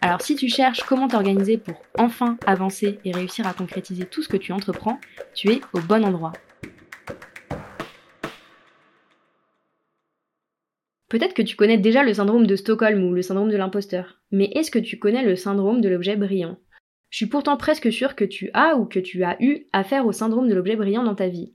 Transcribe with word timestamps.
Alors 0.00 0.20
si 0.20 0.36
tu 0.36 0.48
cherches 0.48 0.82
comment 0.82 1.08
t'organiser 1.08 1.58
pour 1.58 1.82
enfin 1.98 2.36
avancer 2.46 2.98
et 3.04 3.12
réussir 3.12 3.46
à 3.46 3.54
concrétiser 3.54 4.04
tout 4.04 4.22
ce 4.22 4.28
que 4.28 4.36
tu 4.36 4.52
entreprends, 4.52 5.00
tu 5.34 5.50
es 5.50 5.60
au 5.72 5.80
bon 5.80 6.04
endroit. 6.04 6.32
Peut-être 11.08 11.34
que 11.34 11.42
tu 11.42 11.56
connais 11.56 11.78
déjà 11.78 12.02
le 12.02 12.14
syndrome 12.14 12.46
de 12.46 12.56
Stockholm 12.56 13.04
ou 13.04 13.14
le 13.14 13.22
syndrome 13.22 13.50
de 13.50 13.56
l'imposteur, 13.56 14.20
mais 14.32 14.50
est-ce 14.54 14.70
que 14.70 14.78
tu 14.78 14.98
connais 14.98 15.24
le 15.24 15.36
syndrome 15.36 15.80
de 15.80 15.88
l'objet 15.88 16.16
brillant? 16.16 16.58
Je 17.10 17.18
suis 17.18 17.26
pourtant 17.26 17.56
presque 17.56 17.92
sûre 17.92 18.16
que 18.16 18.24
tu 18.24 18.50
as 18.54 18.76
ou 18.76 18.84
que 18.84 18.98
tu 18.98 19.22
as 19.22 19.36
eu 19.40 19.66
affaire 19.72 20.06
au 20.06 20.12
syndrome 20.12 20.48
de 20.48 20.54
l'objet 20.54 20.76
brillant 20.76 21.04
dans 21.04 21.14
ta 21.14 21.28
vie. 21.28 21.54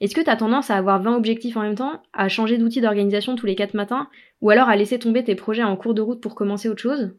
Est-ce 0.00 0.14
que 0.14 0.20
tu 0.20 0.30
as 0.30 0.36
tendance 0.36 0.70
à 0.70 0.76
avoir 0.76 1.02
20 1.02 1.16
objectifs 1.16 1.56
en 1.56 1.62
même 1.62 1.74
temps, 1.74 2.02
à 2.12 2.28
changer 2.28 2.56
d'outil 2.56 2.80
d'organisation 2.80 3.36
tous 3.36 3.46
les 3.46 3.56
4 3.56 3.74
matins, 3.74 4.08
ou 4.40 4.50
alors 4.50 4.68
à 4.68 4.76
laisser 4.76 4.98
tomber 4.98 5.22
tes 5.22 5.34
projets 5.34 5.64
en 5.64 5.76
cours 5.76 5.94
de 5.94 6.02
route 6.02 6.22
pour 6.22 6.34
commencer 6.34 6.68
autre 6.68 6.82
chose? 6.82 7.14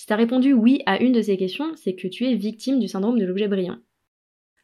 Si 0.00 0.06
tu 0.06 0.14
as 0.14 0.16
répondu 0.16 0.54
oui 0.54 0.80
à 0.86 0.98
une 1.02 1.12
de 1.12 1.20
ces 1.20 1.36
questions, 1.36 1.72
c'est 1.76 1.94
que 1.94 2.08
tu 2.08 2.24
es 2.24 2.34
victime 2.34 2.80
du 2.80 2.88
syndrome 2.88 3.18
de 3.18 3.26
l'objet 3.26 3.48
brillant. 3.48 3.76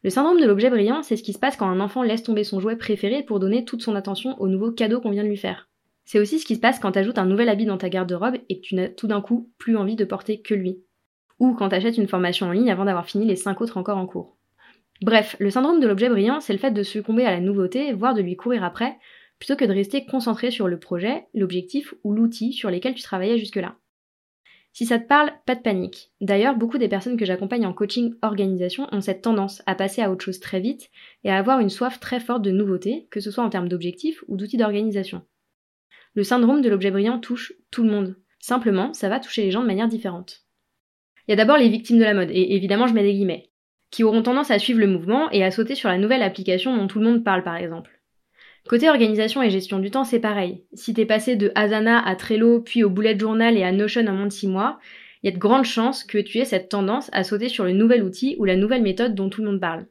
Le 0.01 0.09
syndrome 0.09 0.41
de 0.41 0.47
l'objet 0.47 0.71
brillant, 0.71 1.03
c'est 1.03 1.15
ce 1.15 1.21
qui 1.21 1.31
se 1.31 1.37
passe 1.37 1.55
quand 1.55 1.69
un 1.69 1.79
enfant 1.79 2.01
laisse 2.01 2.23
tomber 2.23 2.43
son 2.43 2.59
jouet 2.59 2.75
préféré 2.75 3.21
pour 3.21 3.39
donner 3.39 3.63
toute 3.63 3.83
son 3.83 3.93
attention 3.93 4.35
au 4.41 4.47
nouveau 4.47 4.71
cadeau 4.71 4.99
qu'on 4.99 5.11
vient 5.11 5.23
de 5.23 5.29
lui 5.29 5.37
faire. 5.37 5.69
C'est 6.05 6.17
aussi 6.17 6.39
ce 6.39 6.45
qui 6.47 6.55
se 6.55 6.59
passe 6.59 6.79
quand 6.79 6.93
tu 6.93 6.97
ajoutes 6.97 7.19
un 7.19 7.27
nouvel 7.27 7.49
habit 7.49 7.65
dans 7.67 7.77
ta 7.77 7.87
garde-robe 7.87 8.37
et 8.49 8.59
que 8.59 8.65
tu 8.65 8.73
n'as 8.73 8.89
tout 8.89 9.05
d'un 9.05 9.21
coup 9.21 9.51
plus 9.59 9.77
envie 9.77 9.95
de 9.95 10.05
porter 10.05 10.41
que 10.41 10.55
lui. 10.55 10.79
Ou 11.37 11.53
quand 11.53 11.69
tu 11.69 11.75
achètes 11.75 11.99
une 11.99 12.07
formation 12.07 12.47
en 12.47 12.51
ligne 12.51 12.71
avant 12.71 12.85
d'avoir 12.85 13.05
fini 13.05 13.27
les 13.27 13.35
5 13.35 13.61
autres 13.61 13.77
encore 13.77 13.99
en 13.99 14.07
cours. 14.07 14.37
Bref, 15.03 15.35
le 15.37 15.51
syndrome 15.51 15.79
de 15.79 15.87
l'objet 15.87 16.09
brillant, 16.09 16.39
c'est 16.39 16.53
le 16.53 16.57
fait 16.57 16.71
de 16.71 16.81
succomber 16.81 17.25
à 17.25 17.31
la 17.31 17.41
nouveauté, 17.41 17.93
voire 17.93 18.15
de 18.15 18.23
lui 18.23 18.37
courir 18.37 18.63
après, 18.63 18.97
plutôt 19.37 19.55
que 19.55 19.65
de 19.65 19.73
rester 19.73 20.03
concentré 20.07 20.49
sur 20.49 20.67
le 20.67 20.79
projet, 20.79 21.27
l'objectif 21.35 21.93
ou 22.03 22.15
l'outil 22.15 22.53
sur 22.53 22.71
lesquels 22.71 22.95
tu 22.95 23.03
travaillais 23.03 23.37
jusque-là. 23.37 23.75
Si 24.77 24.85
ça 24.85 24.99
te 24.99 25.07
parle, 25.07 25.31
pas 25.47 25.55
de 25.55 25.61
panique. 25.61 26.11
D'ailleurs, 26.21 26.55
beaucoup 26.55 26.77
des 26.77 26.87
personnes 26.87 27.17
que 27.17 27.25
j'accompagne 27.25 27.65
en 27.65 27.73
coaching 27.73 28.13
organisation 28.21 28.87
ont 28.91 29.01
cette 29.01 29.23
tendance 29.23 29.63
à 29.65 29.73
passer 29.73 30.03
à 30.03 30.11
autre 30.11 30.23
chose 30.23 30.39
très 30.39 30.59
vite 30.59 30.91
et 31.23 31.31
à 31.31 31.37
avoir 31.39 31.59
une 31.61 31.71
soif 31.71 31.99
très 31.99 32.19
forte 32.19 32.43
de 32.43 32.51
nouveautés, 32.51 33.07
que 33.09 33.19
ce 33.19 33.31
soit 33.31 33.43
en 33.43 33.49
termes 33.49 33.69
d'objectifs 33.69 34.23
ou 34.27 34.37
d'outils 34.37 34.57
d'organisation. 34.57 35.23
Le 36.13 36.23
syndrome 36.23 36.61
de 36.61 36.69
l'objet 36.69 36.91
brillant 36.91 37.17
touche 37.17 37.53
tout 37.71 37.81
le 37.81 37.89
monde. 37.89 38.17
Simplement, 38.37 38.93
ça 38.93 39.09
va 39.09 39.19
toucher 39.19 39.41
les 39.41 39.49
gens 39.49 39.63
de 39.63 39.65
manière 39.65 39.87
différente. 39.87 40.45
Il 41.27 41.31
y 41.31 41.33
a 41.33 41.37
d'abord 41.37 41.57
les 41.57 41.69
victimes 41.69 41.97
de 41.97 42.03
la 42.03 42.13
mode, 42.13 42.29
et 42.29 42.53
évidemment 42.53 42.85
je 42.85 42.93
mets 42.93 43.01
des 43.01 43.13
guillemets, 43.13 43.49
qui 43.89 44.03
auront 44.03 44.21
tendance 44.21 44.51
à 44.51 44.59
suivre 44.59 44.79
le 44.79 44.85
mouvement 44.85 45.31
et 45.31 45.43
à 45.43 45.49
sauter 45.49 45.73
sur 45.73 45.89
la 45.89 45.97
nouvelle 45.97 46.21
application 46.21 46.77
dont 46.77 46.85
tout 46.85 46.99
le 46.99 47.05
monde 47.05 47.23
parle 47.23 47.41
par 47.41 47.55
exemple. 47.55 47.96
Côté 48.67 48.89
organisation 48.89 49.41
et 49.41 49.49
gestion 49.49 49.79
du 49.79 49.91
temps, 49.91 50.03
c'est 50.03 50.19
pareil. 50.19 50.63
Si 50.73 50.93
t'es 50.93 51.05
passé 51.05 51.37
de 51.37 51.51
Asana 51.55 52.05
à 52.05 52.15
Trello, 52.15 52.59
puis 52.59 52.83
au 52.83 52.89
bullet 52.89 53.17
journal 53.17 53.57
et 53.57 53.63
à 53.63 53.71
Notion 53.71 54.05
en 54.07 54.13
moins 54.13 54.27
de 54.27 54.31
6 54.31 54.47
mois, 54.47 54.77
il 55.23 55.27
y 55.27 55.29
a 55.29 55.35
de 55.35 55.39
grandes 55.39 55.65
chances 55.65 56.03
que 56.03 56.17
tu 56.17 56.39
aies 56.39 56.45
cette 56.45 56.69
tendance 56.69 57.09
à 57.13 57.23
sauter 57.23 57.47
sur 57.47 57.63
le 57.63 57.71
nouvel 57.71 58.03
outil 58.03 58.35
ou 58.39 58.45
la 58.45 58.57
nouvelle 58.57 58.81
méthode 58.81 59.15
dont 59.15 59.29
tout 59.29 59.41
le 59.41 59.51
monde 59.51 59.61
parle. 59.61 59.87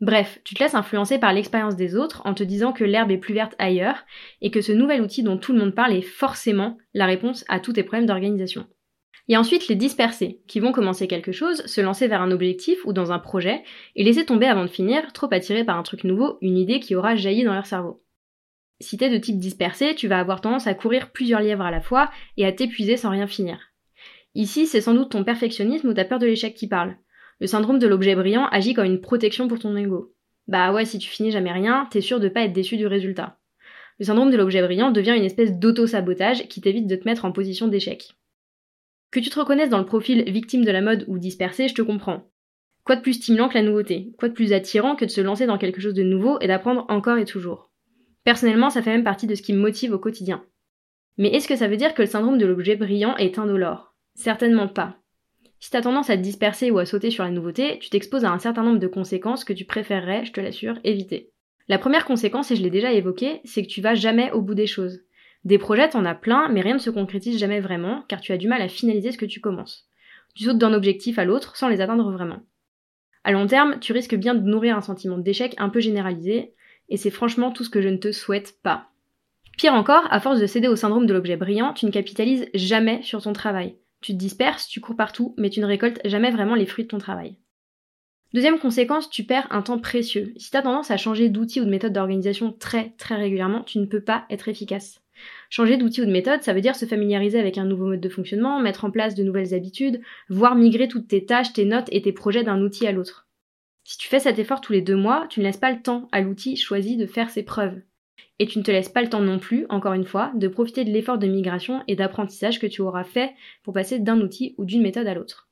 Bref, 0.00 0.40
tu 0.44 0.54
te 0.54 0.62
laisses 0.62 0.74
influencer 0.74 1.18
par 1.18 1.32
l'expérience 1.32 1.76
des 1.76 1.96
autres 1.96 2.22
en 2.24 2.34
te 2.34 2.42
disant 2.42 2.72
que 2.72 2.84
l'herbe 2.84 3.10
est 3.10 3.18
plus 3.18 3.34
verte 3.34 3.54
ailleurs 3.58 4.04
et 4.40 4.50
que 4.50 4.60
ce 4.60 4.72
nouvel 4.72 5.00
outil 5.00 5.22
dont 5.22 5.38
tout 5.38 5.52
le 5.52 5.58
monde 5.58 5.74
parle 5.74 5.92
est 5.92 6.02
forcément 6.02 6.76
la 6.94 7.06
réponse 7.06 7.44
à 7.48 7.60
tous 7.60 7.72
tes 7.72 7.82
problèmes 7.84 8.06
d'organisation. 8.06 8.66
Il 9.28 9.32
y 9.32 9.34
a 9.34 9.40
ensuite 9.40 9.68
les 9.68 9.74
dispersés, 9.76 10.40
qui 10.48 10.58
vont 10.58 10.72
commencer 10.72 11.06
quelque 11.06 11.32
chose, 11.32 11.64
se 11.66 11.80
lancer 11.80 12.08
vers 12.08 12.22
un 12.22 12.30
objectif 12.30 12.78
ou 12.84 12.92
dans 12.92 13.12
un 13.12 13.18
projet, 13.18 13.62
et 13.94 14.02
laisser 14.02 14.24
tomber 14.24 14.46
avant 14.46 14.64
de 14.64 14.70
finir, 14.70 15.12
trop 15.12 15.28
attirés 15.30 15.64
par 15.64 15.78
un 15.78 15.82
truc 15.82 16.04
nouveau, 16.04 16.38
une 16.40 16.56
idée 16.56 16.80
qui 16.80 16.94
aura 16.94 17.14
jailli 17.14 17.44
dans 17.44 17.52
leur 17.52 17.66
cerveau. 17.66 18.02
Si 18.80 18.96
t'es 18.96 19.10
de 19.10 19.18
type 19.18 19.38
dispersé, 19.38 19.94
tu 19.94 20.06
vas 20.06 20.20
avoir 20.20 20.40
tendance 20.40 20.66
à 20.66 20.74
courir 20.74 21.10
plusieurs 21.10 21.40
lièvres 21.40 21.64
à 21.64 21.70
la 21.70 21.80
fois 21.80 22.10
et 22.36 22.46
à 22.46 22.52
t'épuiser 22.52 22.96
sans 22.96 23.10
rien 23.10 23.26
finir. 23.26 23.58
Ici, 24.34 24.66
c'est 24.66 24.80
sans 24.80 24.94
doute 24.94 25.10
ton 25.10 25.24
perfectionnisme 25.24 25.88
ou 25.88 25.94
ta 25.94 26.04
peur 26.04 26.18
de 26.18 26.26
l'échec 26.26 26.54
qui 26.54 26.68
parle. 26.68 26.96
Le 27.40 27.46
syndrome 27.46 27.78
de 27.78 27.86
l'objet 27.88 28.14
brillant 28.14 28.46
agit 28.46 28.74
comme 28.74 28.86
une 28.86 29.00
protection 29.00 29.48
pour 29.48 29.58
ton 29.58 29.76
ego. 29.76 30.14
Bah 30.46 30.72
ouais, 30.72 30.84
si 30.84 30.98
tu 30.98 31.08
finis 31.08 31.32
jamais 31.32 31.52
rien, 31.52 31.88
t'es 31.90 32.00
sûr 32.00 32.20
de 32.20 32.28
pas 32.28 32.42
être 32.42 32.52
déçu 32.52 32.76
du 32.76 32.86
résultat. 32.86 33.38
Le 33.98 34.04
syndrome 34.04 34.30
de 34.30 34.36
l'objet 34.36 34.62
brillant 34.62 34.92
devient 34.92 35.16
une 35.16 35.24
espèce 35.24 35.52
d'auto-sabotage 35.54 36.46
qui 36.46 36.60
t'évite 36.60 36.86
de 36.86 36.96
te 36.96 37.04
mettre 37.04 37.24
en 37.24 37.32
position 37.32 37.66
d'échec. 37.66 38.14
Que 39.10 39.18
tu 39.18 39.28
te 39.28 39.38
reconnaisses 39.40 39.70
dans 39.70 39.78
le 39.78 39.86
profil 39.86 40.22
victime 40.30 40.64
de 40.64 40.70
la 40.70 40.82
mode 40.82 41.04
ou 41.08 41.18
dispersé, 41.18 41.66
je 41.66 41.74
te 41.74 41.82
comprends. 41.82 42.30
Quoi 42.84 42.96
de 42.96 43.00
plus 43.00 43.14
stimulant 43.14 43.48
que 43.48 43.54
la 43.54 43.62
nouveauté? 43.62 44.12
Quoi 44.18 44.28
de 44.28 44.34
plus 44.34 44.52
attirant 44.52 44.94
que 44.94 45.04
de 45.04 45.10
se 45.10 45.20
lancer 45.20 45.46
dans 45.46 45.58
quelque 45.58 45.80
chose 45.80 45.94
de 45.94 46.02
nouveau 46.02 46.38
et 46.40 46.46
d'apprendre 46.46 46.86
encore 46.88 47.18
et 47.18 47.24
toujours? 47.24 47.67
Personnellement, 48.24 48.70
ça 48.70 48.82
fait 48.82 48.92
même 48.92 49.04
partie 49.04 49.26
de 49.26 49.34
ce 49.34 49.42
qui 49.42 49.52
me 49.52 49.60
motive 49.60 49.92
au 49.92 49.98
quotidien. 49.98 50.44
Mais 51.16 51.28
est-ce 51.28 51.48
que 51.48 51.56
ça 51.56 51.68
veut 51.68 51.76
dire 51.76 51.94
que 51.94 52.02
le 52.02 52.08
syndrome 52.08 52.38
de 52.38 52.46
l'objet 52.46 52.76
brillant 52.76 53.16
est 53.16 53.38
indolore? 53.38 53.94
Certainement 54.14 54.68
pas. 54.68 54.98
Si 55.60 55.70
t'as 55.70 55.82
tendance 55.82 56.10
à 56.10 56.16
te 56.16 56.22
disperser 56.22 56.70
ou 56.70 56.78
à 56.78 56.86
sauter 56.86 57.10
sur 57.10 57.24
la 57.24 57.30
nouveauté, 57.30 57.78
tu 57.80 57.90
t'exposes 57.90 58.24
à 58.24 58.30
un 58.30 58.38
certain 58.38 58.62
nombre 58.62 58.78
de 58.78 58.86
conséquences 58.86 59.44
que 59.44 59.52
tu 59.52 59.64
préférerais, 59.64 60.24
je 60.24 60.32
te 60.32 60.40
l'assure, 60.40 60.78
éviter. 60.84 61.32
La 61.66 61.78
première 61.78 62.04
conséquence, 62.04 62.50
et 62.50 62.56
je 62.56 62.62
l'ai 62.62 62.70
déjà 62.70 62.92
évoqué, 62.92 63.40
c'est 63.44 63.62
que 63.62 63.68
tu 63.68 63.80
vas 63.80 63.94
jamais 63.94 64.30
au 64.32 64.40
bout 64.40 64.54
des 64.54 64.66
choses. 64.66 65.00
Des 65.44 65.58
projets, 65.58 65.88
t'en 65.88 66.04
as 66.04 66.14
plein, 66.14 66.48
mais 66.48 66.60
rien 66.60 66.74
ne 66.74 66.80
se 66.80 66.90
concrétise 66.90 67.38
jamais 67.38 67.60
vraiment, 67.60 68.04
car 68.08 68.20
tu 68.20 68.32
as 68.32 68.38
du 68.38 68.48
mal 68.48 68.62
à 68.62 68.68
finaliser 68.68 69.12
ce 69.12 69.18
que 69.18 69.26
tu 69.26 69.40
commences. 69.40 69.88
Tu 70.34 70.44
sautes 70.44 70.58
d'un 70.58 70.72
objectif 70.72 71.18
à 71.18 71.24
l'autre 71.24 71.56
sans 71.56 71.68
les 71.68 71.80
atteindre 71.80 72.10
vraiment. 72.10 72.40
À 73.24 73.32
long 73.32 73.46
terme, 73.46 73.80
tu 73.80 73.92
risques 73.92 74.14
bien 74.14 74.34
de 74.34 74.48
nourrir 74.48 74.76
un 74.76 74.80
sentiment 74.80 75.18
d'échec 75.18 75.54
un 75.58 75.68
peu 75.68 75.80
généralisé, 75.80 76.54
et 76.88 76.96
c'est 76.96 77.10
franchement 77.10 77.50
tout 77.50 77.64
ce 77.64 77.70
que 77.70 77.82
je 77.82 77.88
ne 77.88 77.96
te 77.96 78.12
souhaite 78.12 78.56
pas. 78.62 78.88
Pire 79.56 79.74
encore, 79.74 80.06
à 80.10 80.20
force 80.20 80.40
de 80.40 80.46
céder 80.46 80.68
au 80.68 80.76
syndrome 80.76 81.06
de 81.06 81.12
l'objet 81.12 81.36
brillant, 81.36 81.72
tu 81.72 81.86
ne 81.86 81.90
capitalises 81.90 82.48
jamais 82.54 83.02
sur 83.02 83.22
ton 83.22 83.32
travail. 83.32 83.76
Tu 84.00 84.12
te 84.12 84.18
disperses, 84.18 84.68
tu 84.68 84.80
cours 84.80 84.96
partout, 84.96 85.34
mais 85.36 85.50
tu 85.50 85.60
ne 85.60 85.66
récoltes 85.66 86.00
jamais 86.04 86.30
vraiment 86.30 86.54
les 86.54 86.66
fruits 86.66 86.84
de 86.84 86.88
ton 86.88 86.98
travail. 86.98 87.36
Deuxième 88.34 88.58
conséquence, 88.58 89.08
tu 89.08 89.24
perds 89.24 89.48
un 89.50 89.62
temps 89.62 89.78
précieux. 89.78 90.34
Si 90.36 90.50
tu 90.50 90.56
as 90.56 90.62
tendance 90.62 90.90
à 90.90 90.96
changer 90.96 91.28
d'outil 91.30 91.60
ou 91.60 91.64
de 91.64 91.70
méthode 91.70 91.94
d'organisation 91.94 92.52
très 92.52 92.92
très 92.98 93.16
régulièrement, 93.16 93.62
tu 93.62 93.78
ne 93.78 93.86
peux 93.86 94.02
pas 94.02 94.26
être 94.30 94.48
efficace. 94.48 95.00
Changer 95.50 95.76
d'outil 95.76 96.02
ou 96.02 96.04
de 96.04 96.12
méthode, 96.12 96.42
ça 96.42 96.52
veut 96.52 96.60
dire 96.60 96.76
se 96.76 96.86
familiariser 96.86 97.40
avec 97.40 97.58
un 97.58 97.64
nouveau 97.64 97.86
mode 97.86 98.00
de 98.00 98.08
fonctionnement, 98.08 98.60
mettre 98.60 98.84
en 98.84 98.90
place 98.90 99.14
de 99.14 99.24
nouvelles 99.24 99.54
habitudes, 99.54 100.00
voire 100.28 100.54
migrer 100.54 100.88
toutes 100.88 101.08
tes 101.08 101.24
tâches, 101.24 101.52
tes 101.52 101.64
notes 101.64 101.88
et 101.90 102.02
tes 102.02 102.12
projets 102.12 102.44
d'un 102.44 102.60
outil 102.60 102.86
à 102.86 102.92
l'autre. 102.92 103.27
Si 103.90 103.96
tu 103.96 104.06
fais 104.06 104.20
cet 104.20 104.38
effort 104.38 104.60
tous 104.60 104.74
les 104.74 104.82
deux 104.82 104.96
mois, 104.96 105.26
tu 105.30 105.40
ne 105.40 105.46
laisses 105.46 105.56
pas 105.56 105.72
le 105.72 105.80
temps 105.80 106.08
à 106.12 106.20
l'outil 106.20 106.56
choisi 106.56 106.98
de 106.98 107.06
faire 107.06 107.30
ses 107.30 107.42
preuves. 107.42 107.80
Et 108.38 108.46
tu 108.46 108.58
ne 108.58 108.62
te 108.62 108.70
laisses 108.70 108.90
pas 108.90 109.00
le 109.00 109.08
temps 109.08 109.22
non 109.22 109.38
plus, 109.38 109.64
encore 109.70 109.94
une 109.94 110.04
fois, 110.04 110.30
de 110.34 110.46
profiter 110.46 110.84
de 110.84 110.90
l'effort 110.90 111.16
de 111.16 111.26
migration 111.26 111.82
et 111.88 111.96
d'apprentissage 111.96 112.60
que 112.60 112.66
tu 112.66 112.82
auras 112.82 113.04
fait 113.04 113.32
pour 113.62 113.72
passer 113.72 113.98
d'un 113.98 114.20
outil 114.20 114.54
ou 114.58 114.66
d'une 114.66 114.82
méthode 114.82 115.06
à 115.06 115.14
l'autre. 115.14 115.48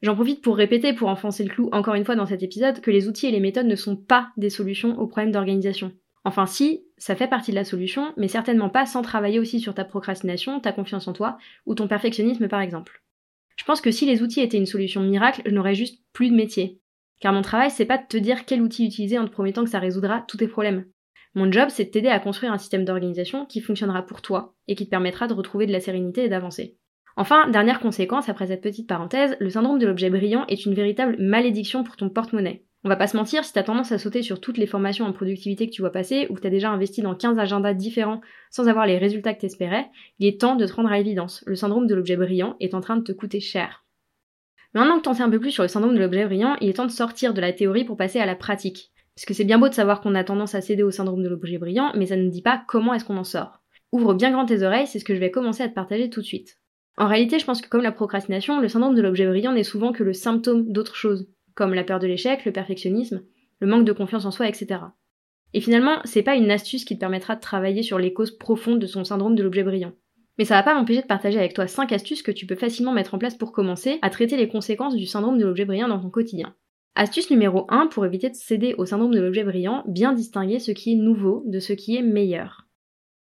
J'en 0.00 0.14
profite 0.14 0.40
pour 0.40 0.56
répéter, 0.56 0.94
pour 0.94 1.10
enfoncer 1.10 1.44
le 1.44 1.50
clou 1.50 1.68
encore 1.72 1.96
une 1.96 2.06
fois 2.06 2.16
dans 2.16 2.24
cet 2.24 2.42
épisode, 2.42 2.80
que 2.80 2.90
les 2.90 3.08
outils 3.08 3.26
et 3.26 3.30
les 3.30 3.40
méthodes 3.40 3.66
ne 3.66 3.76
sont 3.76 3.96
pas 3.96 4.30
des 4.38 4.48
solutions 4.48 4.98
aux 4.98 5.06
problèmes 5.06 5.32
d'organisation. 5.32 5.92
Enfin 6.24 6.46
si, 6.46 6.86
ça 6.96 7.14
fait 7.14 7.28
partie 7.28 7.50
de 7.50 7.56
la 7.56 7.64
solution, 7.64 8.14
mais 8.16 8.28
certainement 8.28 8.70
pas 8.70 8.86
sans 8.86 9.02
travailler 9.02 9.38
aussi 9.38 9.60
sur 9.60 9.74
ta 9.74 9.84
procrastination, 9.84 10.60
ta 10.60 10.72
confiance 10.72 11.08
en 11.08 11.12
toi, 11.12 11.36
ou 11.66 11.74
ton 11.74 11.88
perfectionnisme 11.88 12.48
par 12.48 12.62
exemple. 12.62 13.02
Je 13.56 13.64
pense 13.64 13.82
que 13.82 13.90
si 13.90 14.06
les 14.06 14.22
outils 14.22 14.40
étaient 14.40 14.56
une 14.56 14.64
solution 14.64 15.02
miracle, 15.02 15.42
je 15.44 15.50
n'aurais 15.50 15.74
juste 15.74 16.02
plus 16.14 16.30
de 16.30 16.34
métier. 16.34 16.80
Car 17.24 17.32
mon 17.32 17.40
travail, 17.40 17.70
c'est 17.70 17.86
pas 17.86 17.96
de 17.96 18.06
te 18.06 18.18
dire 18.18 18.44
quel 18.44 18.60
outil 18.60 18.84
utiliser 18.84 19.18
en 19.18 19.24
te 19.24 19.30
promettant 19.30 19.64
que 19.64 19.70
ça 19.70 19.78
résoudra 19.78 20.22
tous 20.28 20.36
tes 20.36 20.46
problèmes. 20.46 20.84
Mon 21.34 21.50
job, 21.50 21.70
c'est 21.70 21.86
de 21.86 21.90
t'aider 21.90 22.10
à 22.10 22.20
construire 22.20 22.52
un 22.52 22.58
système 22.58 22.84
d'organisation 22.84 23.46
qui 23.46 23.62
fonctionnera 23.62 24.02
pour 24.02 24.20
toi 24.20 24.54
et 24.68 24.74
qui 24.74 24.84
te 24.84 24.90
permettra 24.90 25.26
de 25.26 25.32
retrouver 25.32 25.66
de 25.66 25.72
la 25.72 25.80
sérénité 25.80 26.24
et 26.24 26.28
d'avancer. 26.28 26.76
Enfin, 27.16 27.48
dernière 27.48 27.80
conséquence 27.80 28.28
après 28.28 28.48
cette 28.48 28.60
petite 28.60 28.86
parenthèse, 28.86 29.38
le 29.40 29.48
syndrome 29.48 29.78
de 29.78 29.86
l'objet 29.86 30.10
brillant 30.10 30.44
est 30.48 30.66
une 30.66 30.74
véritable 30.74 31.16
malédiction 31.18 31.82
pour 31.82 31.96
ton 31.96 32.10
porte-monnaie. 32.10 32.66
On 32.84 32.90
va 32.90 32.96
pas 32.96 33.06
se 33.06 33.16
mentir, 33.16 33.42
si 33.42 33.54
t'as 33.54 33.62
tendance 33.62 33.92
à 33.92 33.98
sauter 33.98 34.20
sur 34.20 34.38
toutes 34.38 34.58
les 34.58 34.66
formations 34.66 35.06
en 35.06 35.12
productivité 35.14 35.66
que 35.66 35.72
tu 35.72 35.80
vois 35.80 35.92
passer 35.92 36.26
ou 36.28 36.34
que 36.34 36.42
t'as 36.42 36.50
déjà 36.50 36.72
investi 36.72 37.00
dans 37.00 37.14
15 37.14 37.38
agendas 37.38 37.72
différents 37.72 38.20
sans 38.50 38.68
avoir 38.68 38.84
les 38.84 38.98
résultats 38.98 39.32
que 39.32 39.40
t'espérais, 39.40 39.86
il 40.18 40.26
est 40.26 40.38
temps 40.38 40.56
de 40.56 40.66
te 40.66 40.74
rendre 40.74 40.92
à 40.92 40.98
l'évidence. 40.98 41.42
Le 41.46 41.56
syndrome 41.56 41.86
de 41.86 41.94
l'objet 41.94 42.16
brillant 42.16 42.56
est 42.60 42.74
en 42.74 42.82
train 42.82 42.98
de 42.98 43.02
te 43.02 43.12
coûter 43.12 43.40
cher. 43.40 43.83
Maintenant 44.74 44.98
que 44.98 45.02
t'en 45.02 45.14
sais 45.14 45.22
un 45.22 45.30
peu 45.30 45.38
plus 45.38 45.52
sur 45.52 45.62
le 45.62 45.68
syndrome 45.68 45.94
de 45.94 46.00
l'objet 46.00 46.24
brillant, 46.24 46.56
il 46.60 46.68
est 46.68 46.74
temps 46.74 46.86
de 46.86 46.90
sortir 46.90 47.32
de 47.32 47.40
la 47.40 47.52
théorie 47.52 47.84
pour 47.84 47.96
passer 47.96 48.18
à 48.18 48.26
la 48.26 48.34
pratique. 48.34 48.90
Parce 49.14 49.24
que 49.24 49.34
c'est 49.34 49.44
bien 49.44 49.58
beau 49.58 49.68
de 49.68 49.74
savoir 49.74 50.00
qu'on 50.00 50.16
a 50.16 50.24
tendance 50.24 50.56
à 50.56 50.60
céder 50.60 50.82
au 50.82 50.90
syndrome 50.90 51.22
de 51.22 51.28
l'objet 51.28 51.58
brillant, 51.58 51.92
mais 51.94 52.06
ça 52.06 52.16
ne 52.16 52.28
dit 52.28 52.42
pas 52.42 52.64
comment 52.66 52.92
est-ce 52.92 53.04
qu'on 53.04 53.16
en 53.16 53.24
sort. 53.24 53.60
Ouvre 53.92 54.14
bien 54.14 54.32
grand 54.32 54.46
tes 54.46 54.64
oreilles, 54.64 54.88
c'est 54.88 54.98
ce 54.98 55.04
que 55.04 55.14
je 55.14 55.20
vais 55.20 55.30
commencer 55.30 55.62
à 55.62 55.68
te 55.68 55.74
partager 55.74 56.10
tout 56.10 56.20
de 56.20 56.26
suite. 56.26 56.58
En 56.96 57.06
réalité, 57.06 57.38
je 57.38 57.44
pense 57.44 57.62
que 57.62 57.68
comme 57.68 57.82
la 57.82 57.92
procrastination, 57.92 58.60
le 58.60 58.68
syndrome 58.68 58.96
de 58.96 59.02
l'objet 59.02 59.26
brillant 59.26 59.52
n'est 59.52 59.62
souvent 59.62 59.92
que 59.92 60.02
le 60.02 60.12
symptôme 60.12 60.70
d'autre 60.70 60.96
chose. 60.96 61.28
comme 61.54 61.74
la 61.74 61.84
peur 61.84 62.00
de 62.00 62.08
l'échec, 62.08 62.44
le 62.44 62.50
perfectionnisme, 62.50 63.22
le 63.60 63.68
manque 63.68 63.84
de 63.84 63.92
confiance 63.92 64.24
en 64.24 64.32
soi, 64.32 64.48
etc. 64.48 64.80
Et 65.52 65.60
finalement, 65.60 66.00
c'est 66.04 66.24
pas 66.24 66.34
une 66.34 66.50
astuce 66.50 66.84
qui 66.84 66.96
te 66.96 67.00
permettra 67.00 67.36
de 67.36 67.40
travailler 67.40 67.84
sur 67.84 68.00
les 68.00 68.12
causes 68.12 68.36
profondes 68.36 68.80
de 68.80 68.88
son 68.88 69.04
syndrome 69.04 69.36
de 69.36 69.42
l'objet 69.44 69.62
brillant. 69.62 69.92
Mais 70.38 70.44
ça 70.44 70.56
va 70.56 70.62
pas 70.62 70.74
m'empêcher 70.74 71.02
de 71.02 71.06
partager 71.06 71.38
avec 71.38 71.54
toi 71.54 71.66
5 71.66 71.92
astuces 71.92 72.22
que 72.22 72.32
tu 72.32 72.46
peux 72.46 72.56
facilement 72.56 72.92
mettre 72.92 73.14
en 73.14 73.18
place 73.18 73.36
pour 73.36 73.52
commencer 73.52 73.98
à 74.02 74.10
traiter 74.10 74.36
les 74.36 74.48
conséquences 74.48 74.96
du 74.96 75.06
syndrome 75.06 75.38
de 75.38 75.44
l'objet 75.44 75.64
brillant 75.64 75.88
dans 75.88 76.00
ton 76.00 76.10
quotidien. 76.10 76.54
Astuce 76.96 77.30
numéro 77.30 77.66
1 77.70 77.88
pour 77.88 78.06
éviter 78.06 78.30
de 78.30 78.34
céder 78.34 78.74
au 78.78 78.86
syndrome 78.86 79.14
de 79.14 79.20
l'objet 79.20 79.44
brillant, 79.44 79.84
bien 79.88 80.12
distinguer 80.12 80.58
ce 80.58 80.70
qui 80.70 80.92
est 80.92 80.96
nouveau 80.96 81.42
de 81.46 81.58
ce 81.58 81.72
qui 81.72 81.96
est 81.96 82.02
meilleur. 82.02 82.68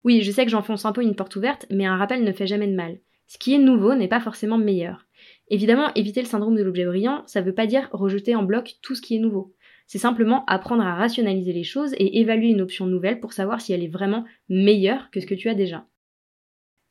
Oui, 0.04 0.22
je 0.22 0.32
sais 0.32 0.46
que 0.46 0.52
j'enfonce 0.52 0.86
un 0.86 0.94
peu 0.94 1.02
une 1.02 1.16
porte 1.16 1.36
ouverte, 1.36 1.66
mais 1.70 1.86
un 1.86 1.98
rappel 1.98 2.24
ne 2.24 2.32
fait 2.32 2.48
jamais 2.48 2.68
de 2.68 2.76
mal. 2.76 3.00
Ce 3.28 3.38
qui 3.38 3.54
est 3.54 3.58
nouveau 3.58 3.94
n'est 3.94 4.08
pas 4.08 4.22
forcément 4.22 4.58
meilleur. 4.58 5.06
Évidemment, 5.50 5.94
éviter 5.96 6.22
le 6.22 6.28
syndrome 6.28 6.56
de 6.56 6.64
l'objet 6.64 6.86
brillant, 6.86 7.24
ça 7.26 7.42
veut 7.42 7.54
pas 7.54 7.68
dire 7.68 7.90
rejeter 7.92 8.36
en 8.36 8.44
bloc 8.44 8.76
tout 8.82 8.96
ce 8.96 9.02
qui 9.02 9.18
est 9.18 9.20
nouveau. 9.20 9.54
C'est 9.86 9.98
simplement 9.98 10.46
apprendre 10.46 10.84
à 10.84 10.96
rationaliser 10.96 11.52
les 11.52 11.64
choses 11.64 11.94
et 11.98 12.20
évaluer 12.20 12.50
une 12.50 12.62
option 12.62 12.86
nouvelle 12.86 13.20
pour 13.20 13.34
savoir 13.34 13.60
si 13.60 13.74
elle 13.74 13.84
est 13.84 13.90
vraiment 13.90 14.24
meilleure 14.48 15.10
que 15.12 15.20
ce 15.20 15.26
que 15.26 15.36
tu 15.36 15.50
as 15.50 15.56
déjà. 15.56 15.86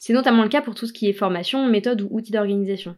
C'est 0.07 0.13
notamment 0.13 0.45
le 0.45 0.49
cas 0.49 0.63
pour 0.63 0.77
tout 0.77 0.87
ce 0.87 0.93
qui 0.93 1.09
est 1.09 1.13
formation, 1.13 1.67
méthode 1.67 2.01
ou 2.03 2.09
outil 2.13 2.31
d'organisation. 2.31 2.95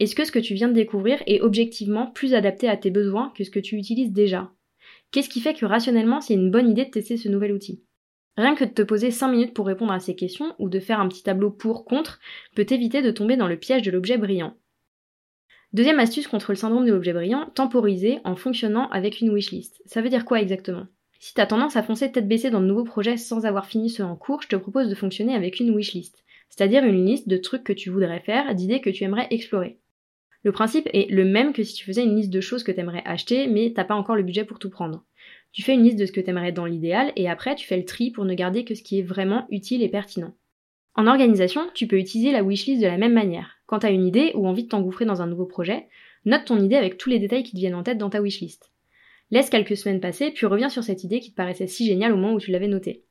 Est-ce 0.00 0.16
que 0.16 0.24
ce 0.24 0.32
que 0.32 0.40
tu 0.40 0.54
viens 0.54 0.66
de 0.66 0.72
découvrir 0.72 1.22
est 1.28 1.40
objectivement 1.40 2.08
plus 2.10 2.34
adapté 2.34 2.68
à 2.68 2.76
tes 2.76 2.90
besoins 2.90 3.32
que 3.36 3.44
ce 3.44 3.50
que 3.52 3.60
tu 3.60 3.76
utilises 3.76 4.10
déjà? 4.10 4.50
Qu'est-ce 5.12 5.28
qui 5.28 5.40
fait 5.40 5.54
que 5.54 5.66
rationnellement 5.66 6.20
c'est 6.20 6.34
une 6.34 6.50
bonne 6.50 6.68
idée 6.68 6.84
de 6.84 6.90
tester 6.90 7.16
ce 7.16 7.28
nouvel 7.28 7.52
outil? 7.52 7.84
Rien 8.36 8.56
que 8.56 8.64
de 8.64 8.70
te 8.70 8.82
poser 8.82 9.12
5 9.12 9.28
minutes 9.28 9.54
pour 9.54 9.68
répondre 9.68 9.92
à 9.92 10.00
ces 10.00 10.16
questions 10.16 10.52
ou 10.58 10.68
de 10.68 10.80
faire 10.80 10.98
un 10.98 11.06
petit 11.06 11.22
tableau 11.22 11.52
pour-contre 11.52 12.18
peut 12.56 12.64
t'éviter 12.64 13.02
de 13.02 13.12
tomber 13.12 13.36
dans 13.36 13.46
le 13.46 13.56
piège 13.56 13.82
de 13.82 13.92
l'objet 13.92 14.18
brillant. 14.18 14.56
Deuxième 15.72 16.00
astuce 16.00 16.26
contre 16.26 16.50
le 16.50 16.56
syndrome 16.56 16.86
de 16.86 16.92
l'objet 16.92 17.12
brillant, 17.12 17.52
temporiser 17.54 18.18
en 18.24 18.34
fonctionnant 18.34 18.88
avec 18.88 19.20
une 19.20 19.32
wishlist. 19.32 19.80
Ça 19.86 20.02
veut 20.02 20.08
dire 20.08 20.24
quoi 20.24 20.40
exactement? 20.40 20.88
Si 21.20 21.34
tu 21.34 21.40
as 21.40 21.46
tendance 21.46 21.76
à 21.76 21.84
foncer 21.84 22.10
tête 22.10 22.26
baissée 22.26 22.50
dans 22.50 22.60
de 22.60 22.66
nouveaux 22.66 22.82
projets 22.82 23.16
sans 23.16 23.46
avoir 23.46 23.66
fini 23.66 23.90
ceux 23.90 24.02
en 24.02 24.16
cours, 24.16 24.42
je 24.42 24.48
te 24.48 24.56
propose 24.56 24.88
de 24.88 24.96
fonctionner 24.96 25.36
avec 25.36 25.60
une 25.60 25.72
wishlist, 25.72 26.24
c'est-à-dire 26.48 26.84
une 26.84 27.04
liste 27.04 27.28
de 27.28 27.36
trucs 27.36 27.64
que 27.64 27.72
tu 27.72 27.90
voudrais 27.90 28.20
faire, 28.20 28.54
d'idées 28.54 28.80
que 28.80 28.90
tu 28.90 29.04
aimerais 29.04 29.28
explorer. 29.30 29.78
Le 30.44 30.52
principe 30.52 30.88
est 30.92 31.10
le 31.10 31.24
même 31.24 31.52
que 31.52 31.64
si 31.64 31.74
tu 31.74 31.84
faisais 31.84 32.04
une 32.04 32.16
liste 32.16 32.30
de 32.30 32.40
choses 32.40 32.62
que 32.62 32.72
tu 32.72 32.80
aimerais 32.80 33.02
acheter, 33.04 33.48
mais 33.48 33.72
t'as 33.74 33.84
pas 33.84 33.96
encore 33.96 34.16
le 34.16 34.22
budget 34.22 34.44
pour 34.44 34.58
tout 34.58 34.70
prendre. 34.70 35.04
Tu 35.52 35.62
fais 35.62 35.74
une 35.74 35.82
liste 35.82 35.98
de 35.98 36.06
ce 36.06 36.12
que 36.12 36.20
tu 36.20 36.30
aimerais 36.30 36.52
dans 36.52 36.66
l'idéal 36.66 37.12
et 37.16 37.28
après 37.28 37.54
tu 37.54 37.66
fais 37.66 37.76
le 37.76 37.84
tri 37.84 38.10
pour 38.10 38.24
ne 38.24 38.34
garder 38.34 38.64
que 38.64 38.74
ce 38.74 38.82
qui 38.82 38.98
est 38.98 39.02
vraiment 39.02 39.46
utile 39.50 39.82
et 39.82 39.88
pertinent. 39.88 40.34
En 40.94 41.06
organisation, 41.06 41.62
tu 41.74 41.86
peux 41.86 41.98
utiliser 41.98 42.32
la 42.32 42.42
wishlist 42.42 42.82
de 42.82 42.86
la 42.86 42.98
même 42.98 43.12
manière. 43.12 43.58
Quand 43.66 43.80
tu 43.80 43.86
une 43.88 44.06
idée 44.06 44.32
ou 44.34 44.46
envie 44.46 44.64
de 44.64 44.68
t'engouffrer 44.68 45.04
dans 45.04 45.22
un 45.22 45.26
nouveau 45.26 45.46
projet, 45.46 45.88
note 46.24 46.44
ton 46.44 46.60
idée 46.60 46.76
avec 46.76 46.98
tous 46.98 47.10
les 47.10 47.18
détails 47.18 47.44
qui 47.44 47.52
te 47.52 47.56
viennent 47.56 47.74
en 47.74 47.82
tête 47.82 47.98
dans 47.98 48.10
ta 48.10 48.20
wishlist. 48.20 48.72
Laisse 49.30 49.50
quelques 49.50 49.76
semaines 49.76 50.00
passer, 50.00 50.30
puis 50.30 50.46
reviens 50.46 50.70
sur 50.70 50.82
cette 50.82 51.04
idée 51.04 51.20
qui 51.20 51.30
te 51.30 51.36
paraissait 51.36 51.66
si 51.66 51.86
géniale 51.86 52.12
au 52.12 52.16
moment 52.16 52.32
où 52.32 52.40
tu 52.40 52.50
l'avais 52.50 52.68
notée. 52.68 53.04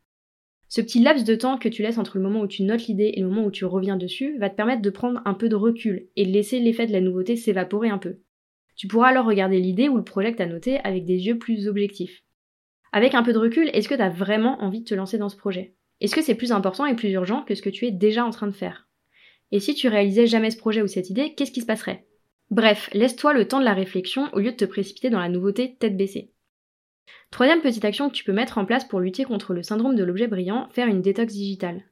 Ce 0.69 0.81
petit 0.81 0.99
laps 0.99 1.25
de 1.25 1.35
temps 1.35 1.57
que 1.57 1.69
tu 1.69 1.81
laisses 1.81 1.97
entre 1.97 2.17
le 2.17 2.23
moment 2.23 2.41
où 2.41 2.47
tu 2.47 2.63
notes 2.63 2.87
l'idée 2.87 3.13
et 3.15 3.21
le 3.21 3.27
moment 3.27 3.45
où 3.45 3.51
tu 3.51 3.63
reviens 3.63 3.95
dessus 3.95 4.37
va 4.37 4.49
te 4.49 4.55
permettre 4.55 4.81
de 4.81 4.89
prendre 4.89 5.21
un 5.23 5.33
peu 5.33 5.47
de 5.47 5.55
recul 5.55 6.09
et 6.15 6.25
de 6.25 6.31
laisser 6.31 6.59
l'effet 6.59 6.87
de 6.87 6.91
la 6.91 7.01
nouveauté 7.01 7.37
s'évaporer 7.37 7.89
un 7.89 7.97
peu. 7.97 8.17
Tu 8.75 8.87
pourras 8.87 9.09
alors 9.09 9.25
regarder 9.25 9.59
l'idée 9.59 9.89
ou 9.89 9.97
le 9.97 10.03
projet 10.03 10.31
que 10.31 10.37
tu 10.37 10.43
as 10.43 10.47
noté 10.47 10.79
avec 10.83 11.05
des 11.05 11.25
yeux 11.25 11.37
plus 11.37 11.67
objectifs. 11.67 12.23
Avec 12.91 13.15
un 13.15 13.23
peu 13.23 13.33
de 13.33 13.37
recul, 13.37 13.69
est-ce 13.73 13.87
que 13.87 13.95
tu 13.95 14.01
as 14.01 14.09
vraiment 14.09 14.61
envie 14.61 14.81
de 14.81 14.85
te 14.85 14.93
lancer 14.93 15.17
dans 15.17 15.29
ce 15.29 15.37
projet? 15.37 15.73
Est-ce 16.01 16.15
que 16.15 16.21
c'est 16.21 16.35
plus 16.35 16.51
important 16.51 16.85
et 16.85 16.95
plus 16.95 17.11
urgent 17.11 17.43
que 17.43 17.55
ce 17.55 17.61
que 17.61 17.69
tu 17.69 17.85
es 17.85 17.91
déjà 17.91 18.25
en 18.25 18.29
train 18.29 18.47
de 18.47 18.51
faire? 18.51 18.87
Et 19.51 19.59
si 19.59 19.73
tu 19.73 19.87
réalisais 19.87 20.27
jamais 20.27 20.51
ce 20.51 20.57
projet 20.57 20.81
ou 20.81 20.87
cette 20.87 21.09
idée, 21.09 21.33
qu'est-ce 21.33 21.51
qui 21.51 21.61
se 21.61 21.65
passerait? 21.65 22.05
Bref, 22.51 22.89
laisse-toi 22.93 23.33
le 23.33 23.47
temps 23.47 23.59
de 23.59 23.65
la 23.65 23.73
réflexion 23.73 24.29
au 24.33 24.39
lieu 24.39 24.51
de 24.51 24.57
te 24.57 24.65
précipiter 24.65 25.09
dans 25.09 25.19
la 25.19 25.29
nouveauté 25.29 25.75
tête 25.79 25.97
baissée. 25.97 26.31
Troisième 27.31 27.61
petite 27.61 27.85
action 27.85 28.09
que 28.09 28.15
tu 28.15 28.23
peux 28.23 28.33
mettre 28.33 28.57
en 28.57 28.65
place 28.65 28.85
pour 28.85 28.99
lutter 28.99 29.23
contre 29.23 29.53
le 29.53 29.63
syndrome 29.63 29.95
de 29.95 30.03
l'objet 30.03 30.27
brillant, 30.27 30.69
faire 30.71 30.87
une 30.87 31.01
détox 31.01 31.33
digitale. 31.33 31.83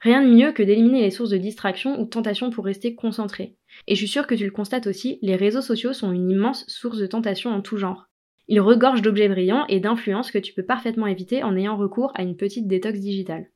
Rien 0.00 0.22
de 0.22 0.34
mieux 0.34 0.52
que 0.52 0.62
d'éliminer 0.62 1.02
les 1.02 1.10
sources 1.10 1.30
de 1.30 1.36
distraction 1.36 2.00
ou 2.00 2.06
tentation 2.06 2.50
pour 2.50 2.64
rester 2.64 2.94
concentré. 2.94 3.56
Et 3.86 3.94
je 3.94 4.00
suis 4.00 4.08
sûre 4.08 4.26
que 4.26 4.34
tu 4.34 4.44
le 4.44 4.50
constates 4.50 4.86
aussi, 4.86 5.18
les 5.20 5.36
réseaux 5.36 5.60
sociaux 5.60 5.92
sont 5.92 6.12
une 6.12 6.30
immense 6.30 6.64
source 6.68 6.98
de 6.98 7.06
tentation 7.06 7.50
en 7.50 7.60
tout 7.60 7.76
genre. 7.76 8.06
Ils 8.48 8.60
regorgent 8.60 9.02
d'objets 9.02 9.28
brillants 9.28 9.66
et 9.68 9.78
d'influences 9.78 10.30
que 10.30 10.38
tu 10.38 10.54
peux 10.54 10.64
parfaitement 10.64 11.06
éviter 11.06 11.42
en 11.42 11.56
ayant 11.56 11.76
recours 11.76 12.12
à 12.14 12.22
une 12.22 12.36
petite 12.36 12.66
détox 12.66 12.98
digitale. 12.98 13.50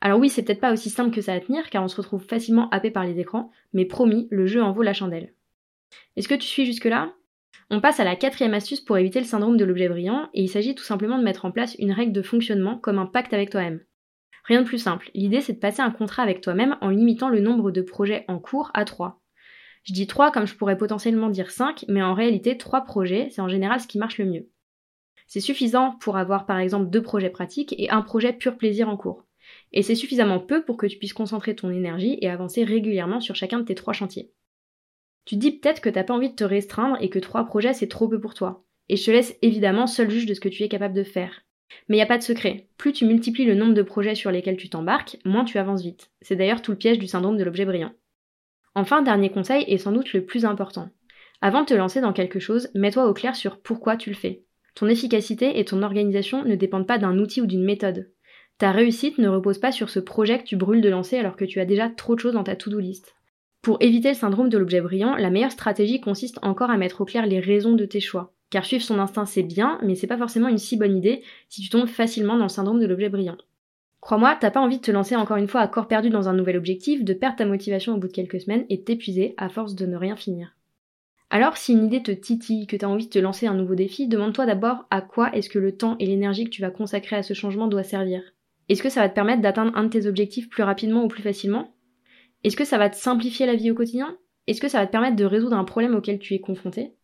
Alors 0.00 0.18
oui, 0.18 0.30
c'est 0.30 0.42
peut-être 0.42 0.60
pas 0.60 0.72
aussi 0.72 0.88
simple 0.88 1.14
que 1.14 1.20
ça 1.20 1.34
à 1.34 1.40
tenir 1.40 1.68
car 1.68 1.84
on 1.84 1.88
se 1.88 1.96
retrouve 1.96 2.24
facilement 2.24 2.70
happé 2.70 2.90
par 2.90 3.04
les 3.04 3.20
écrans, 3.20 3.50
mais 3.74 3.84
promis, 3.84 4.26
le 4.30 4.46
jeu 4.46 4.62
en 4.62 4.72
vaut 4.72 4.82
la 4.82 4.94
chandelle. 4.94 5.34
Est-ce 6.16 6.28
que 6.28 6.34
tu 6.34 6.46
suis 6.46 6.64
jusque-là? 6.64 7.12
On 7.72 7.80
passe 7.80 8.00
à 8.00 8.04
la 8.04 8.16
quatrième 8.16 8.54
astuce 8.54 8.80
pour 8.80 8.98
éviter 8.98 9.20
le 9.20 9.26
syndrome 9.26 9.56
de 9.56 9.64
l'objet 9.64 9.88
brillant, 9.88 10.28
et 10.34 10.42
il 10.42 10.48
s'agit 10.48 10.74
tout 10.74 10.82
simplement 10.82 11.18
de 11.18 11.22
mettre 11.22 11.44
en 11.44 11.52
place 11.52 11.76
une 11.78 11.92
règle 11.92 12.12
de 12.12 12.22
fonctionnement 12.22 12.76
comme 12.76 12.98
un 12.98 13.06
pacte 13.06 13.32
avec 13.32 13.50
toi-même. 13.50 13.80
Rien 14.44 14.62
de 14.62 14.66
plus 14.66 14.78
simple, 14.78 15.10
l'idée 15.14 15.40
c'est 15.40 15.52
de 15.52 15.58
passer 15.58 15.80
un 15.80 15.92
contrat 15.92 16.24
avec 16.24 16.40
toi-même 16.40 16.76
en 16.80 16.88
limitant 16.88 17.28
le 17.28 17.40
nombre 17.40 17.70
de 17.70 17.82
projets 17.82 18.24
en 18.26 18.40
cours 18.40 18.72
à 18.74 18.84
3. 18.84 19.22
Je 19.84 19.92
dis 19.92 20.08
3 20.08 20.32
comme 20.32 20.46
je 20.46 20.56
pourrais 20.56 20.76
potentiellement 20.76 21.28
dire 21.28 21.52
5, 21.52 21.84
mais 21.88 22.02
en 22.02 22.14
réalité 22.14 22.58
3 22.58 22.82
projets, 22.82 23.28
c'est 23.30 23.40
en 23.40 23.48
général 23.48 23.80
ce 23.80 23.86
qui 23.86 23.98
marche 23.98 24.18
le 24.18 24.26
mieux. 24.26 24.48
C'est 25.28 25.38
suffisant 25.38 25.96
pour 26.00 26.16
avoir 26.16 26.46
par 26.46 26.58
exemple 26.58 26.90
deux 26.90 27.02
projets 27.02 27.30
pratiques 27.30 27.74
et 27.78 27.90
un 27.90 28.02
projet 28.02 28.32
pur 28.32 28.56
plaisir 28.56 28.88
en 28.88 28.96
cours. 28.96 29.24
Et 29.72 29.82
c'est 29.82 29.94
suffisamment 29.94 30.40
peu 30.40 30.64
pour 30.64 30.76
que 30.76 30.86
tu 30.86 30.98
puisses 30.98 31.12
concentrer 31.12 31.54
ton 31.54 31.70
énergie 31.70 32.18
et 32.20 32.28
avancer 32.28 32.64
régulièrement 32.64 33.20
sur 33.20 33.36
chacun 33.36 33.60
de 33.60 33.64
tes 33.64 33.76
trois 33.76 33.92
chantiers. 33.92 34.32
Tu 35.30 35.36
dis 35.36 35.52
peut-être 35.52 35.80
que 35.80 35.88
t'as 35.88 36.02
pas 36.02 36.14
envie 36.14 36.30
de 36.30 36.34
te 36.34 36.42
restreindre 36.42 36.96
et 37.00 37.08
que 37.08 37.20
trois 37.20 37.44
projets 37.44 37.72
c'est 37.72 37.86
trop 37.86 38.08
peu 38.08 38.20
pour 38.20 38.34
toi. 38.34 38.64
Et 38.88 38.96
je 38.96 39.04
te 39.04 39.12
laisse 39.12 39.36
évidemment 39.42 39.86
seul 39.86 40.10
juge 40.10 40.26
de 40.26 40.34
ce 40.34 40.40
que 40.40 40.48
tu 40.48 40.64
es 40.64 40.68
capable 40.68 40.92
de 40.92 41.04
faire. 41.04 41.42
Mais 41.88 41.94
il 41.94 41.98
n'y 41.98 42.02
a 42.02 42.06
pas 42.06 42.18
de 42.18 42.24
secret. 42.24 42.66
Plus 42.76 42.92
tu 42.92 43.04
multiplies 43.04 43.44
le 43.44 43.54
nombre 43.54 43.74
de 43.74 43.82
projets 43.82 44.16
sur 44.16 44.32
lesquels 44.32 44.56
tu 44.56 44.68
t'embarques, 44.68 45.18
moins 45.24 45.44
tu 45.44 45.58
avances 45.58 45.82
vite. 45.82 46.10
C'est 46.20 46.34
d'ailleurs 46.34 46.62
tout 46.62 46.72
le 46.72 46.78
piège 46.78 46.98
du 46.98 47.06
syndrome 47.06 47.36
de 47.36 47.44
l'objet 47.44 47.64
brillant. 47.64 47.92
Enfin, 48.74 49.02
dernier 49.02 49.30
conseil 49.30 49.64
et 49.68 49.78
sans 49.78 49.92
doute 49.92 50.12
le 50.14 50.24
plus 50.24 50.44
important. 50.44 50.90
Avant 51.40 51.60
de 51.60 51.66
te 51.66 51.74
lancer 51.74 52.00
dans 52.00 52.12
quelque 52.12 52.40
chose, 52.40 52.68
mets-toi 52.74 53.06
au 53.06 53.14
clair 53.14 53.36
sur 53.36 53.60
pourquoi 53.60 53.96
tu 53.96 54.10
le 54.10 54.16
fais. 54.16 54.42
Ton 54.74 54.88
efficacité 54.88 55.60
et 55.60 55.64
ton 55.64 55.84
organisation 55.84 56.44
ne 56.44 56.56
dépendent 56.56 56.88
pas 56.88 56.98
d'un 56.98 57.16
outil 57.18 57.40
ou 57.40 57.46
d'une 57.46 57.62
méthode. 57.62 58.10
Ta 58.58 58.72
réussite 58.72 59.18
ne 59.18 59.28
repose 59.28 59.60
pas 59.60 59.70
sur 59.70 59.90
ce 59.90 60.00
projet 60.00 60.40
que 60.40 60.44
tu 60.44 60.56
brûles 60.56 60.82
de 60.82 60.88
lancer 60.88 61.18
alors 61.18 61.36
que 61.36 61.44
tu 61.44 61.60
as 61.60 61.66
déjà 61.66 61.88
trop 61.88 62.16
de 62.16 62.20
choses 62.20 62.34
dans 62.34 62.42
ta 62.42 62.56
to-do 62.56 62.80
list. 62.80 63.14
Pour 63.62 63.76
éviter 63.80 64.08
le 64.08 64.14
syndrome 64.14 64.48
de 64.48 64.56
l'objet 64.56 64.80
brillant, 64.80 65.16
la 65.16 65.28
meilleure 65.28 65.52
stratégie 65.52 66.00
consiste 66.00 66.38
encore 66.42 66.70
à 66.70 66.78
mettre 66.78 67.02
au 67.02 67.04
clair 67.04 67.26
les 67.26 67.40
raisons 67.40 67.74
de 67.74 67.84
tes 67.84 68.00
choix. 68.00 68.32
Car 68.48 68.64
suivre 68.64 68.82
son 68.82 68.98
instinct 68.98 69.26
c'est 69.26 69.42
bien, 69.42 69.78
mais 69.82 69.94
c'est 69.94 70.06
pas 70.06 70.16
forcément 70.16 70.48
une 70.48 70.58
si 70.58 70.76
bonne 70.76 70.96
idée 70.96 71.22
si 71.48 71.60
tu 71.60 71.68
tombes 71.68 71.86
facilement 71.86 72.36
dans 72.36 72.44
le 72.44 72.48
syndrome 72.48 72.80
de 72.80 72.86
l'objet 72.86 73.10
brillant. 73.10 73.36
Crois-moi, 74.00 74.34
t'as 74.40 74.50
pas 74.50 74.62
envie 74.62 74.78
de 74.78 74.82
te 74.82 74.90
lancer 74.90 75.14
encore 75.14 75.36
une 75.36 75.46
fois 75.46 75.60
à 75.60 75.68
corps 75.68 75.88
perdu 75.88 76.08
dans 76.08 76.28
un 76.28 76.32
nouvel 76.32 76.56
objectif, 76.56 77.04
de 77.04 77.12
perdre 77.12 77.36
ta 77.36 77.44
motivation 77.44 77.94
au 77.94 77.98
bout 77.98 78.08
de 78.08 78.12
quelques 78.12 78.40
semaines 78.40 78.64
et 78.70 78.82
t'épuiser 78.82 79.34
à 79.36 79.50
force 79.50 79.74
de 79.74 79.84
ne 79.84 79.96
rien 79.96 80.16
finir. 80.16 80.56
Alors, 81.28 81.58
si 81.58 81.72
une 81.72 81.84
idée 81.84 82.02
te 82.02 82.10
titille, 82.10 82.66
que 82.66 82.76
t'as 82.76 82.88
envie 82.88 83.06
de 83.06 83.10
te 83.10 83.18
lancer 83.18 83.46
un 83.46 83.54
nouveau 83.54 83.74
défi, 83.74 84.08
demande-toi 84.08 84.46
d'abord 84.46 84.86
à 84.90 85.02
quoi 85.02 85.30
est-ce 85.36 85.50
que 85.50 85.58
le 85.58 85.76
temps 85.76 85.96
et 85.98 86.06
l'énergie 86.06 86.44
que 86.44 86.50
tu 86.50 86.62
vas 86.62 86.70
consacrer 86.70 87.16
à 87.16 87.22
ce 87.22 87.34
changement 87.34 87.68
doit 87.68 87.84
servir. 87.84 88.22
Est-ce 88.70 88.82
que 88.82 88.88
ça 88.88 89.02
va 89.02 89.08
te 89.08 89.14
permettre 89.14 89.42
d'atteindre 89.42 89.76
un 89.76 89.84
de 89.84 89.90
tes 89.90 90.06
objectifs 90.06 90.48
plus 90.48 90.62
rapidement 90.62 91.04
ou 91.04 91.08
plus 91.08 91.22
facilement? 91.22 91.74
Est-ce 92.44 92.56
que 92.56 92.64
ça 92.64 92.78
va 92.78 92.90
te 92.90 92.96
simplifier 92.96 93.46
la 93.46 93.54
vie 93.54 93.70
au 93.70 93.74
quotidien? 93.74 94.16
Est-ce 94.46 94.60
que 94.60 94.68
ça 94.68 94.78
va 94.78 94.86
te 94.86 94.92
permettre 94.92 95.16
de 95.16 95.24
résoudre 95.24 95.56
un 95.56 95.64
problème 95.64 95.94
auquel 95.94 96.18
tu 96.18 96.34
es 96.34 96.40
confronté? 96.40 96.94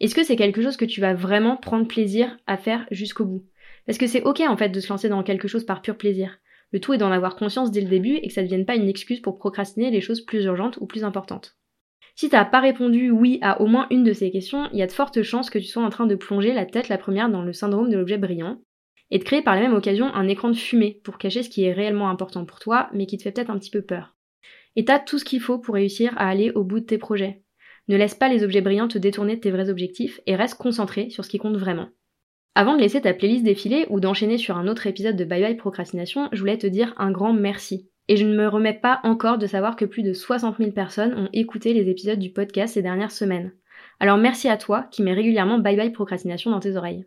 Est-ce 0.00 0.14
que 0.14 0.24
c'est 0.24 0.36
quelque 0.36 0.62
chose 0.62 0.76
que 0.76 0.84
tu 0.84 1.00
vas 1.00 1.14
vraiment 1.14 1.56
prendre 1.56 1.86
plaisir 1.86 2.36
à 2.46 2.56
faire 2.56 2.86
jusqu'au 2.90 3.24
bout? 3.24 3.44
Parce 3.86 3.98
que 3.98 4.06
c'est 4.06 4.22
ok 4.22 4.40
en 4.40 4.56
fait 4.56 4.70
de 4.70 4.80
se 4.80 4.88
lancer 4.88 5.08
dans 5.08 5.22
quelque 5.22 5.48
chose 5.48 5.64
par 5.64 5.82
pur 5.82 5.96
plaisir. 5.96 6.38
Le 6.72 6.80
tout 6.80 6.94
est 6.94 6.98
d'en 6.98 7.12
avoir 7.12 7.36
conscience 7.36 7.70
dès 7.70 7.80
le 7.80 7.88
début 7.88 8.14
et 8.16 8.28
que 8.28 8.32
ça 8.32 8.42
ne 8.42 8.46
devienne 8.46 8.66
pas 8.66 8.76
une 8.76 8.88
excuse 8.88 9.20
pour 9.20 9.38
procrastiner 9.38 9.90
les 9.90 10.00
choses 10.00 10.20
plus 10.20 10.44
urgentes 10.44 10.78
ou 10.80 10.86
plus 10.86 11.04
importantes. 11.04 11.56
Si 12.14 12.28
t'as 12.28 12.44
pas 12.44 12.60
répondu 12.60 13.10
oui 13.10 13.38
à 13.42 13.60
au 13.60 13.66
moins 13.66 13.86
une 13.90 14.04
de 14.04 14.12
ces 14.12 14.30
questions, 14.30 14.68
il 14.72 14.78
y 14.78 14.82
a 14.82 14.86
de 14.86 14.92
fortes 14.92 15.22
chances 15.22 15.50
que 15.50 15.58
tu 15.58 15.66
sois 15.66 15.82
en 15.82 15.90
train 15.90 16.06
de 16.06 16.14
plonger 16.14 16.52
la 16.52 16.66
tête 16.66 16.88
la 16.88 16.98
première 16.98 17.30
dans 17.30 17.42
le 17.42 17.52
syndrome 17.52 17.88
de 17.88 17.96
l'objet 17.96 18.18
brillant, 18.18 18.60
et 19.10 19.18
de 19.18 19.24
créer 19.24 19.42
par 19.42 19.54
la 19.54 19.62
même 19.62 19.74
occasion 19.74 20.12
un 20.14 20.28
écran 20.28 20.48
de 20.48 20.56
fumée 20.56 21.00
pour 21.02 21.18
cacher 21.18 21.42
ce 21.42 21.50
qui 21.50 21.64
est 21.64 21.72
réellement 21.72 22.10
important 22.10 22.44
pour 22.44 22.58
toi, 22.60 22.90
mais 22.92 23.06
qui 23.06 23.16
te 23.16 23.22
fait 23.22 23.32
peut-être 23.32 23.50
un 23.50 23.58
petit 23.58 23.70
peu 23.70 23.82
peur. 23.82 24.14
Et 24.76 24.84
t'as 24.84 24.98
tout 24.98 25.18
ce 25.18 25.24
qu'il 25.24 25.40
faut 25.40 25.58
pour 25.58 25.74
réussir 25.74 26.12
à 26.16 26.28
aller 26.28 26.50
au 26.52 26.64
bout 26.64 26.80
de 26.80 26.84
tes 26.84 26.98
projets. 26.98 27.42
Ne 27.88 27.96
laisse 27.96 28.14
pas 28.14 28.28
les 28.28 28.44
objets 28.44 28.60
brillants 28.60 28.88
te 28.88 28.98
détourner 28.98 29.36
de 29.36 29.40
tes 29.40 29.50
vrais 29.50 29.70
objectifs 29.70 30.20
et 30.26 30.36
reste 30.36 30.58
concentré 30.58 31.10
sur 31.10 31.24
ce 31.24 31.30
qui 31.30 31.38
compte 31.38 31.56
vraiment. 31.56 31.88
Avant 32.54 32.76
de 32.76 32.80
laisser 32.80 33.00
ta 33.00 33.14
playlist 33.14 33.44
défiler 33.44 33.86
ou 33.90 34.00
d'enchaîner 34.00 34.38
sur 34.38 34.56
un 34.56 34.66
autre 34.66 34.86
épisode 34.86 35.16
de 35.16 35.24
Bye 35.24 35.42
Bye 35.42 35.56
Procrastination, 35.56 36.28
je 36.32 36.40
voulais 36.40 36.58
te 36.58 36.66
dire 36.66 36.94
un 36.98 37.10
grand 37.10 37.32
merci. 37.32 37.88
Et 38.08 38.16
je 38.16 38.26
ne 38.26 38.36
me 38.36 38.48
remets 38.48 38.74
pas 38.74 39.00
encore 39.04 39.38
de 39.38 39.46
savoir 39.46 39.76
que 39.76 39.84
plus 39.84 40.02
de 40.02 40.12
60 40.12 40.58
000 40.58 40.72
personnes 40.72 41.14
ont 41.14 41.28
écouté 41.32 41.72
les 41.72 41.88
épisodes 41.88 42.18
du 42.18 42.32
podcast 42.32 42.74
ces 42.74 42.82
dernières 42.82 43.12
semaines. 43.12 43.52
Alors 44.00 44.18
merci 44.18 44.48
à 44.48 44.56
toi 44.56 44.88
qui 44.90 45.02
mets 45.02 45.14
régulièrement 45.14 45.58
Bye 45.58 45.76
Bye 45.76 45.92
Procrastination 45.92 46.50
dans 46.50 46.60
tes 46.60 46.76
oreilles. 46.76 47.06